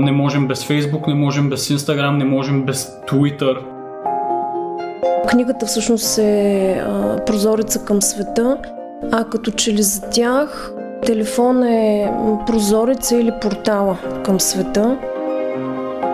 [0.00, 3.58] Не можем без Фейсбук, не можем без Инстаграм, не можем без Twitter.
[5.28, 8.58] Книгата всъщност е а, прозореца към света,
[9.12, 10.72] а като че ли за тях
[11.06, 12.12] телефон е
[12.46, 14.98] прозореца или портала към света.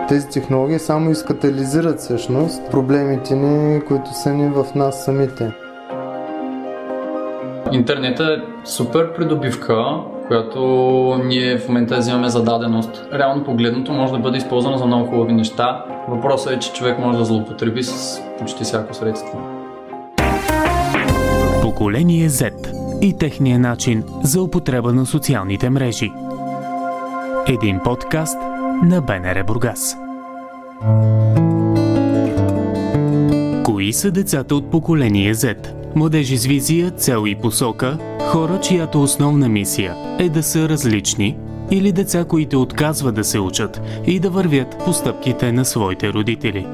[0.09, 5.51] Тези технологии само изкатализират всъщност проблемите ни, които са ни в нас самите.
[7.71, 9.85] Интернет е супер придобивка,
[10.27, 13.07] която ние в момента взимаме за даденост.
[13.13, 15.85] Реално погледното може да бъде използвана за много хубави неща.
[16.09, 19.39] Въпросът е, че човек може да злоупотреби с почти всяко средство.
[21.61, 22.51] Поколение Z
[23.01, 26.11] и техния начин за употреба на социалните мрежи.
[27.47, 28.37] Един подкаст
[28.83, 29.97] на БНР Бургас.
[33.63, 35.55] Кои са децата от поколение Z?
[35.95, 41.37] Младежи с визия, цел и посока, хора, чиято основна мисия е да са различни
[41.71, 46.67] или деца, които отказват да се учат и да вървят по стъпките на своите родители.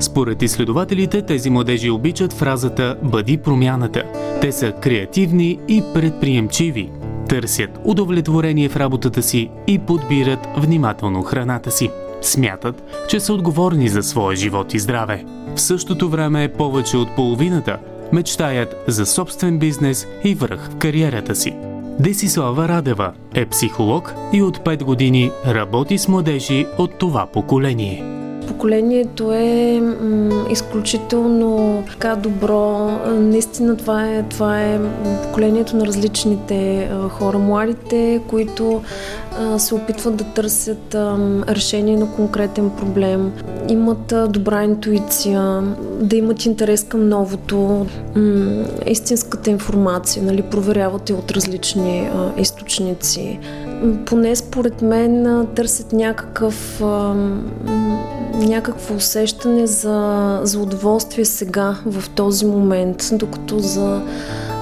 [0.00, 4.02] Според изследователите, тези младежи обичат фразата «Бъди промяната».
[4.40, 6.90] Те са креативни и предприемчиви,
[7.28, 11.90] търсят удовлетворение в работата си и подбират внимателно храната си.
[12.22, 15.24] Смятат, че са отговорни за своя живот и здраве.
[15.54, 17.78] В същото време повече от половината
[18.12, 21.54] мечтаят за собствен бизнес и връх в кариерата си.
[21.98, 28.19] Десислава Радева е психолог и от 5 години работи с младежи от това поколение.
[28.50, 32.90] Поколението е м, изключително така добро.
[33.06, 34.80] Наистина това е, това е
[35.22, 37.38] поколението на различните а, хора.
[37.38, 38.82] Младите, които
[39.38, 41.18] а, се опитват да търсят а,
[41.48, 43.32] решение на конкретен проблем,
[43.68, 45.62] имат а, добра интуиция,
[46.00, 47.86] да имат интерес към новото,
[48.16, 53.38] м, истинската информация, нали, проверяват я от различни а, източници.
[54.06, 56.82] Поне според мен търсят някакъв
[58.34, 64.02] някакво усещане за, за удоволствие сега, в този момент, докато за,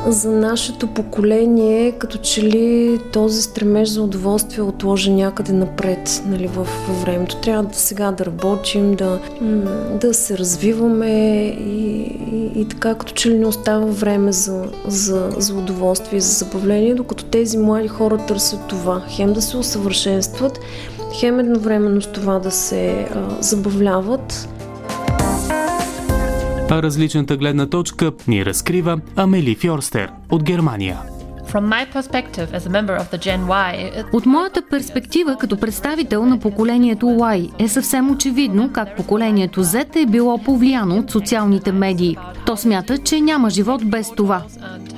[0.06, 6.47] за нашето поколение, като че ли този стремеж за удоволствие е отложи някъде напред нали,
[6.47, 6.69] в,
[7.04, 7.36] времето.
[7.36, 9.19] Трябва да сега да работим, да,
[10.00, 12.00] да се развиваме и,
[12.32, 16.32] и, и така, като че ли не остава време за, за, за удоволствие и за
[16.32, 19.03] забавление, докато тези млади хора търсят това.
[19.08, 20.58] Хем да се усъвършенстват,
[21.20, 24.48] хем едновременно с това да се а, забавляват.
[26.71, 30.99] А различната гледна точка ни разкрива Амели Фьорстер от Германия.
[31.53, 35.56] From my perspective as a member of the Gen Y, it- От моята перспектива като
[35.56, 41.73] представител на поколението Y е съвсем очевидно как поколението Z е било повлияно от социалните
[41.73, 42.17] медии.
[42.47, 44.43] То смята, че няма живот без това.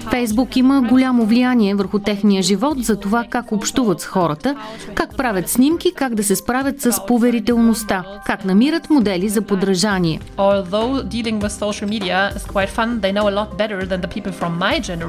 [0.01, 4.57] Фейсбук има голямо влияние върху техния живот за това как общуват с хората,
[4.95, 10.21] как правят снимки, как да се справят с поверителността, как намират модели за подражание.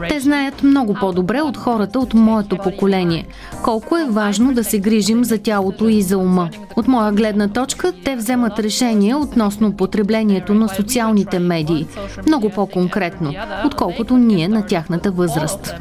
[0.10, 3.28] Те знаят много по-добре от хората от моето поколение.
[3.64, 6.50] Колко е важно да се грижим за тялото и за ума.
[6.76, 11.88] От моя гледна точка, те вземат решения относно потреблението на социалните медии.
[12.28, 13.34] Много по-конкретно,
[13.66, 15.76] отколкото ние на тяхната възраст.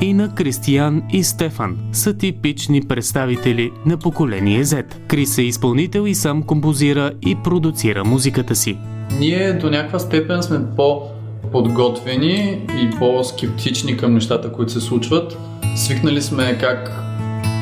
[0.00, 4.84] Ина, Кристиян и Стефан са типични представители на поколение Z.
[5.06, 8.78] Крис е изпълнител и сам композира и продуцира музиката си.
[9.18, 15.38] Ние до някаква степен сме по-подготвени и по-скептични към нещата, които се случват.
[15.76, 16.92] Свикнали сме как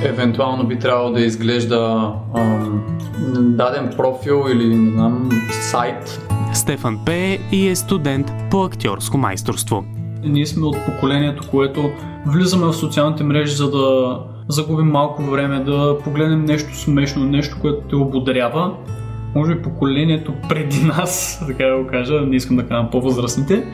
[0.05, 2.83] евентуално би трябвало да изглежда ам,
[3.39, 6.21] даден профил или не знам, сайт,
[6.57, 9.85] Стефан пее и е студент по актьорско майсторство.
[10.25, 11.91] Ние сме от поколението, което
[12.27, 14.19] влизаме в социалните мрежи, за да
[14.49, 18.75] загубим малко време, да погледнем нещо смешно, нещо, което те ободрява.
[19.35, 23.67] Може би поколението преди нас, така да го кажа, не искам да кажа по-възрастните,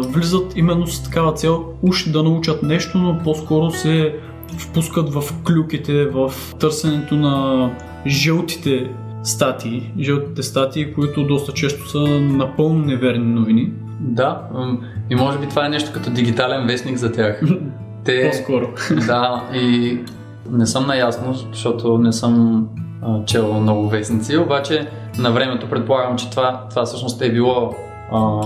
[0.00, 4.14] влизат именно с такава цел уж да научат нещо, но по-скоро се
[4.58, 7.70] впускат в клюките, в търсенето на
[8.06, 8.90] жълтите
[9.22, 13.72] статии, жълтите статии, които доста често са напълно неверни новини.
[14.00, 14.42] Да,
[15.10, 17.42] и може би това е нещо като дигитален вестник за тях.
[18.04, 18.30] те...
[18.30, 18.68] По-скоро.
[19.06, 19.98] Да, и
[20.50, 22.66] не съм наясно, защото не съм
[23.02, 24.88] а, чел много вестници, обаче
[25.18, 27.74] на времето предполагам, че това, това всъщност е било
[28.12, 28.40] а,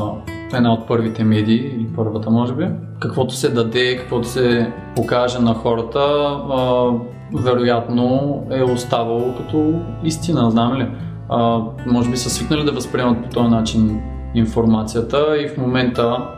[0.54, 2.66] една от първите медии, или първата може би.
[3.00, 6.90] Каквото се даде, каквото се покаже на хората, а,
[7.34, 10.86] вероятно е оставало като истина, знам ли.
[11.28, 14.00] А, може би са свикнали да възприемат по този начин
[14.34, 16.28] информацията и в момента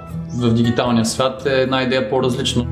[0.40, 2.66] в дигиталния свят е една идея по-различно.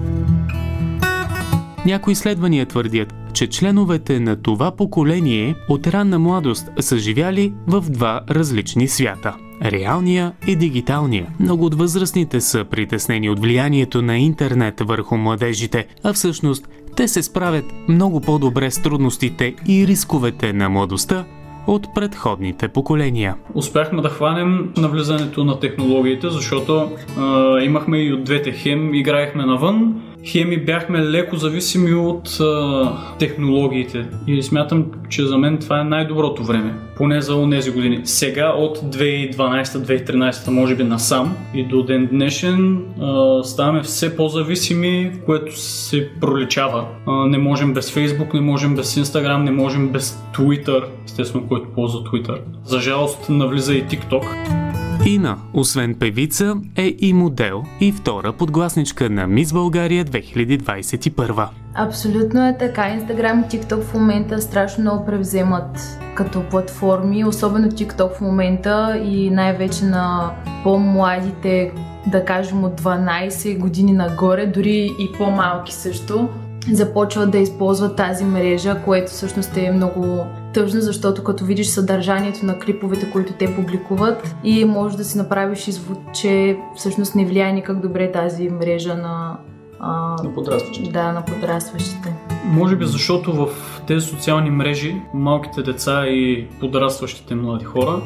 [1.86, 8.20] Някои изследвания твърдят, че членовете на това поколение от ранна младост са живяли в два
[8.30, 11.26] различни свята– реалния и дигиталния.
[11.40, 17.22] Много от възрастните са притеснени от влиянието на интернет върху младежите, а всъщност те се
[17.22, 21.24] справят много по-добре с трудностите и рисковете на младостта
[21.66, 23.36] от предходните поколения.
[23.54, 30.02] Успяхме да хванем навлизането на технологиите, защото а, имахме и от двете хем, играехме навън,
[30.26, 34.06] хеми бяхме леко зависими от а, технологиите.
[34.26, 36.74] И смятам, че за мен това е най-доброто време.
[36.96, 38.00] Поне за тези години.
[38.04, 45.60] Сега от 2012-2013 може би насам и до ден днешен а, ставаме все по-зависими, което
[45.60, 46.86] се проличава.
[47.06, 51.68] А, не можем без Facebook, не можем без Instagram, не можем без Twitter, естествено, който
[51.74, 52.38] ползва Twitter.
[52.64, 54.61] За жалост навлиза и TikTok.
[55.06, 61.48] Ина, освен певица, е и модел и втора подгласничка на Мис България 2021.
[61.74, 62.88] Абсолютно е така.
[62.88, 69.30] Инстаграм и TikTok в момента страшно много превземат като платформи, особено TikTok в момента и
[69.30, 70.30] най-вече на
[70.64, 71.72] по-младите,
[72.06, 76.28] да кажем от 12 години нагоре, дори и по-малки също,
[76.72, 82.58] започват да използват тази мрежа, което всъщност е много тъжно, защото като видиш съдържанието на
[82.58, 87.80] клиповете, които те публикуват и може да си направиш извод, че всъщност не влияе никак
[87.80, 89.36] добре тази мрежа на
[89.80, 90.90] а, на подрастващите.
[90.90, 92.14] Да, на подрастващите.
[92.44, 93.48] Може би защото в
[93.86, 98.02] тези социални мрежи малките деца и подрастващите млади хора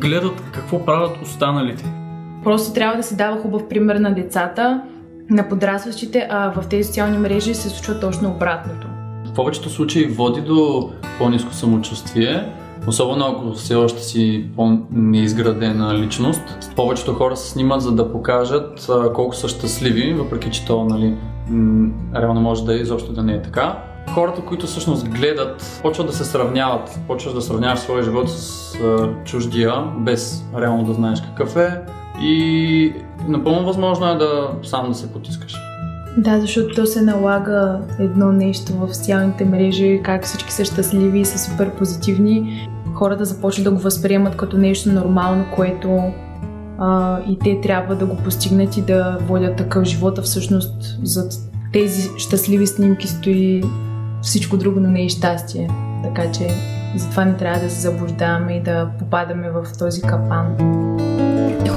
[0.00, 1.84] гледат какво правят останалите.
[2.44, 4.82] Просто трябва да се дава хубав пример на децата,
[5.30, 8.97] на подрастващите, а в тези социални мрежи се случва точно обратното.
[9.38, 12.52] Повечето случаи води до по-низко самочувствие,
[12.86, 16.72] особено ако все още си по-неизградена личност.
[16.76, 21.16] Повечето хора се снимат за да покажат колко са щастливи, въпреки че то нали,
[22.14, 23.82] реално може да е изобщо да не е така.
[24.14, 28.78] Хората, които всъщност гледат, почват да се сравняват, почваш да сравняваш своя живот с
[29.24, 31.80] чуждия, без реално да знаеш какъв е
[32.22, 32.92] и
[33.28, 35.67] напълно възможно е да сам да се потискаш.
[36.18, 41.24] Да, защото то се налага едно нещо в социалните мрежи, как всички са щастливи и
[41.24, 42.68] са супер позитивни.
[42.94, 46.02] Хората започват да го възприемат като нещо нормално, което
[46.78, 50.22] а, и те трябва да го постигнат и да водят такъв живота.
[50.22, 51.32] Всъщност зад
[51.72, 53.62] тези щастливи снимки стои
[54.22, 55.70] всичко друго, но не е щастие.
[56.02, 56.48] Така че
[56.96, 60.56] затова не трябва да се заблуждаваме и да попадаме в този капан.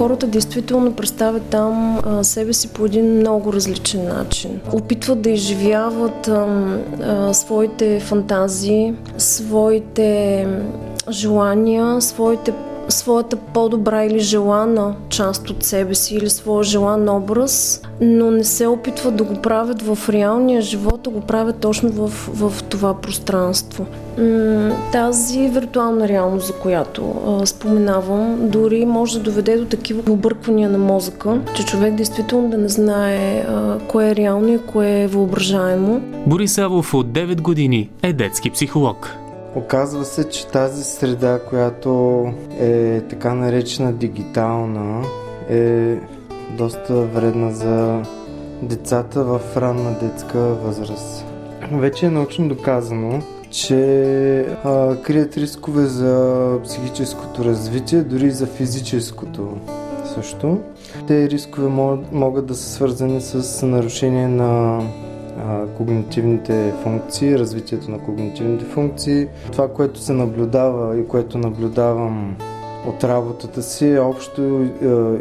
[0.02, 4.60] Хората действително представят там себе си по един много различен начин.
[4.74, 6.30] Опитват да изживяват
[7.32, 10.48] своите фантазии, своите
[11.10, 12.54] желания, своите
[12.92, 18.68] своята по-добра или желана част от себе си или своя желан образ, но не се
[18.68, 23.86] опитват да го правят в реалния живот, а го правят точно в, в това пространство.
[24.92, 30.78] Тази виртуална реалност, за която а, споменавам, дори може да доведе до такива обърквания на
[30.78, 36.02] мозъка, че човек действително да не знае а, кое е реално и кое е въображаемо.
[36.28, 39.16] Борис Авов от 9 години е детски психолог.
[39.56, 42.26] Оказва се, че тази среда, която
[42.60, 45.06] е така наречена дигитална,
[45.50, 45.96] е
[46.58, 48.02] доста вредна за
[48.62, 51.26] децата в ранна детска възраст.
[51.72, 59.58] Вече е научно доказано, че а, крият рискове за психическото развитие, дори и за физическото
[60.16, 60.60] също.
[61.08, 61.68] Те рискове
[62.12, 64.82] могат, да са свързани с нарушение на
[65.78, 69.28] когнитивните функции, развитието на когнитивните функции.
[69.52, 72.36] Това, което се наблюдава и което наблюдавам
[72.88, 74.68] от работата си е общо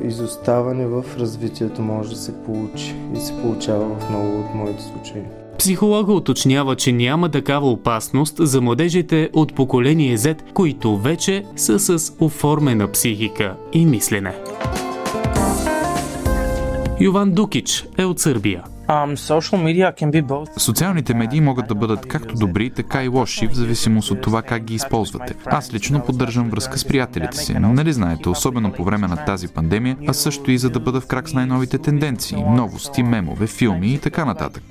[0.04, 5.22] изоставане в развитието може да се получи и се получава в много от моите случаи.
[5.58, 12.12] Психолога уточнява, че няма такава опасност за младежите от поколение Z, които вече са с
[12.20, 14.34] оформена психика и мислене.
[17.00, 18.64] Йован Дукич е от Сърбия.
[20.56, 24.62] Социалните медии могат да бъдат както добри, така и лоши, в зависимост от това как
[24.64, 25.34] ги използвате.
[25.46, 27.54] Аз лично поддържам връзка с приятелите си.
[27.54, 31.06] Нали знаете, особено по време на тази пандемия, а също и за да бъда в
[31.06, 34.62] крак с най-новите тенденции, новости, мемове, филми и така нататък.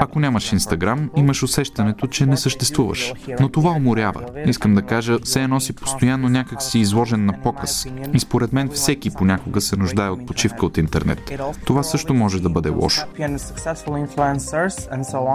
[0.00, 3.12] Ако нямаш Инстаграм, имаш усещането, че не съществуваш.
[3.40, 4.24] Но това уморява.
[4.46, 7.86] Искам да кажа, все едно си постоянно някак си изложен на показ.
[8.12, 11.32] И според мен всеки понякога се нуждае от почивка от интернет.
[11.64, 13.02] Това също може да бъде лошо.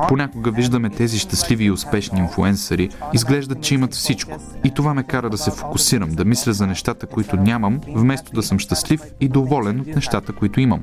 [0.08, 4.38] Понякога виждаме тези щастливи и успешни инфуенсъри, изглеждат, че имат всичко.
[4.64, 8.44] И това ме кара да се фокусирам, да мисля за нещата, които нямам, вместо да
[8.44, 10.82] съм щастлив и доволен от нещата, които имам.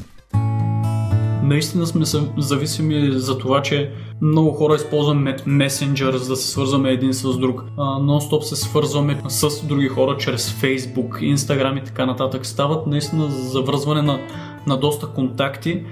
[1.43, 2.05] Наистина сме
[2.39, 7.65] зависими за това, че много хора използваме месенджер, за да се свързваме един с друг.
[7.79, 12.47] Нон-стоп се свързваме с други хора чрез Facebook, Instagram и така нататък.
[12.47, 14.19] Стават наистина завързване на,
[14.67, 15.85] на доста контакти,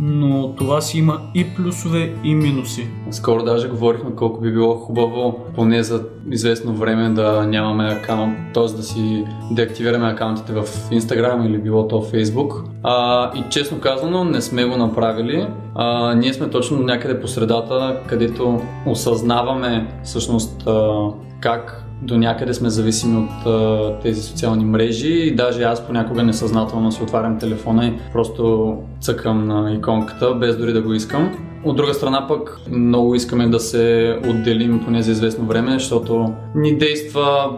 [0.00, 2.88] но това си има и плюсове и минуси.
[3.10, 8.62] Скоро даже говорихме колко би било хубаво поне за известно време да нямаме акаунт, т.е.
[8.62, 12.62] да си деактивираме акаунтите в Instagram или било то Facebook.
[12.82, 15.46] А, и честно казано не сме го направили.
[15.74, 21.08] А, ние сме точно някъде по средата, където осъзнаваме всъщност а,
[21.40, 26.92] как до някъде сме зависими от а, тези социални мрежи и даже аз понякога несъзнателно
[26.92, 31.36] си отварям телефона и просто цъкам на иконката, без дори да го искам.
[31.64, 36.78] От друга страна пък много искаме да се отделим поне за известно време, защото ни
[36.78, 37.50] действа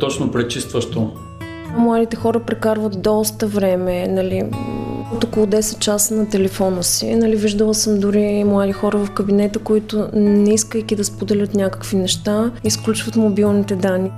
[0.00, 1.10] точно пречистващо.
[1.76, 4.42] Младите хора прекарват доста време, нали,
[5.14, 7.14] от около 10 часа на телефона си.
[7.14, 12.50] Нали, виждала съм дори млади хора в кабинета, които не искайки да споделят някакви неща,
[12.64, 14.10] изключват мобилните данни.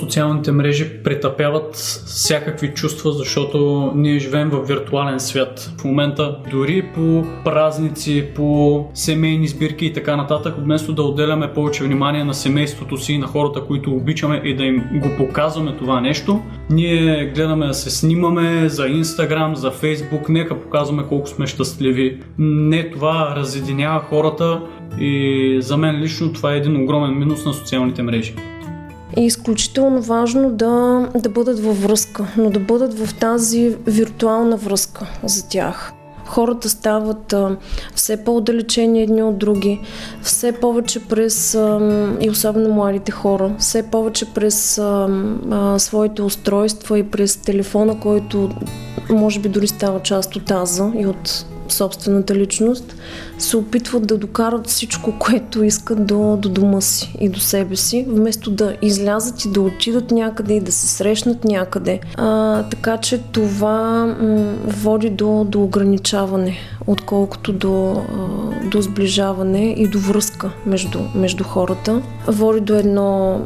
[0.00, 1.74] Социалните мрежи претъпяват
[2.06, 5.72] всякакви чувства, защото ние живеем в виртуален свят.
[5.78, 11.84] В момента дори по празници, по семейни сбирки и така нататък, вместо да отделяме повече
[11.84, 16.42] внимание на семейството си, на хората, които обичаме и да им го показваме това нещо,
[16.70, 22.20] ние гледаме да се снимаме за Инстаграм, за Фейсбук, нека показваме колко сме щастливи.
[22.38, 24.60] Не, това разединява хората
[25.00, 28.34] и за мен лично това е един огромен минус на социалните мрежи
[29.16, 35.06] е изключително важно да, да бъдат във връзка, но да бъдат в тази виртуална връзка
[35.24, 35.92] за тях.
[36.26, 37.56] Хората стават а,
[37.94, 39.80] все по-отдалечени едни от други,
[40.22, 41.80] все повече през, а,
[42.20, 45.08] и особено младите хора, все повече през а,
[45.50, 48.50] а, своите устройства и през телефона, който
[49.10, 52.94] може би дори става част от аза и от собствената личност,
[53.38, 58.06] се опитват да докарат всичко, което искат до, до дома си и до себе си,
[58.08, 62.00] вместо да излязат и да отидат някъде и да се срещнат някъде.
[62.16, 68.02] А, така че това м- води до, до ограничаване, отколкото до,
[68.70, 72.02] до сближаване и до връзка между, между хората.
[72.26, 73.40] Води до, едно,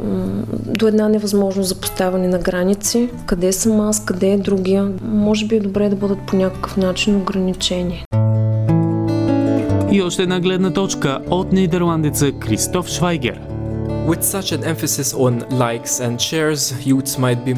[0.66, 3.08] до една невъзможност за поставяне на граници.
[3.26, 4.92] Къде съм аз, къде е другия.
[5.02, 8.04] Може би е добре да бъдат по някакъв начин ограничени.
[9.94, 11.18] И още една гледна точка.
[11.30, 13.40] От нидерландеца Кристоф Швайгер–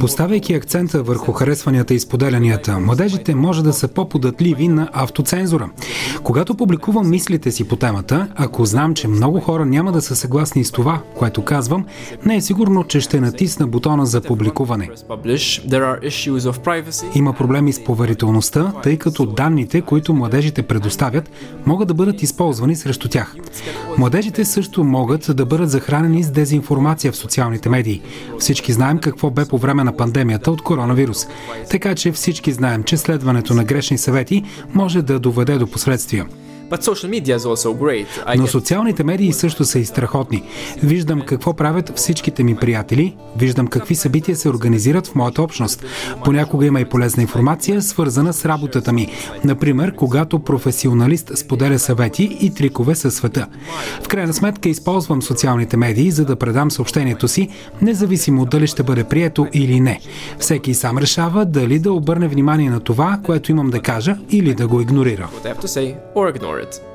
[0.01, 5.71] Поставяйки акцента върху харесванията и споделянията, младежите може да са по-податливи на автоцензура.
[6.23, 10.65] Когато публикувам мислите си по темата, ако знам, че много хора няма да са съгласни
[10.65, 11.87] с това, което казвам,
[12.25, 14.91] не е сигурно, че ще натисна бутона за публикуване.
[17.15, 21.31] Има проблеми с поверителността, тъй като данните, които младежите предоставят,
[21.67, 23.35] могат да бъдат използвани срещу тях.
[23.99, 28.03] Младежите също могат да бъдат захранени с дезинформация в социалните медии.
[28.39, 31.27] Всички знаем какво бе по време на пандемията от коронавирус.
[31.71, 36.27] Така че всички знаем, че следването на грешни съвети може да доведе до последствия.
[38.37, 40.43] Но социалните медии също са и страхотни.
[40.83, 45.85] Виждам какво правят всичките ми приятели, виждам какви събития се организират в моята общност.
[46.25, 49.09] Понякога има и полезна информация, свързана с работата ми.
[49.45, 53.47] Например, когато професионалист споделя съвети и трикове със света.
[54.03, 57.49] В крайна сметка използвам социалните медии, за да предам съобщението си,
[57.83, 60.01] независимо дали ще бъде прието или не.
[60.39, 64.69] Всеки сам решава дали да обърне внимание на това, което имам да кажа или да
[64.69, 65.29] го игнорира.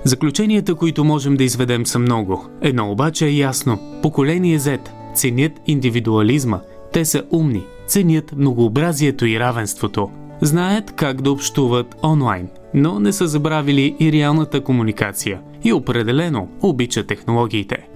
[0.04, 2.46] Заключенията, които можем да изведем са много.
[2.62, 3.80] Едно обаче е ясно.
[4.02, 4.80] Поколение Z
[5.16, 6.60] ценят индивидуализма.
[6.94, 10.10] Те са умни, ценят многообразието и равенството.
[10.42, 15.40] Знаят как да общуват онлайн, но не са забравили и реалната комуникация.
[15.64, 17.88] И определено обичат технологиите.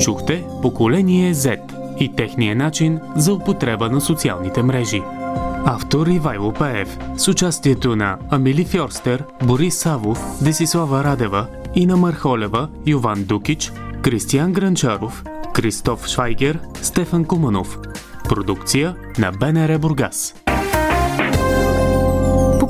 [0.00, 5.02] Чухте Поколение Z и техния начин за употреба на социалните мрежи.
[5.64, 13.24] Автор Ивайло Паев с участието на Амили Фьорстер, Борис Савов, Десислава Радева, Ина Мархолева, Йован
[13.24, 13.72] Дукич,
[14.02, 15.24] Кристиян Гранчаров,
[15.54, 17.78] Кристоф Швайгер, Стефан Куманов.
[18.28, 20.45] Продукция на БНР Бургас.